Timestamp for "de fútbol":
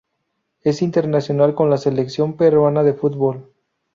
2.81-3.51